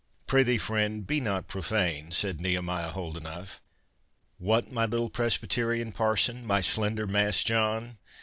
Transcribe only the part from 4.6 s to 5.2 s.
my little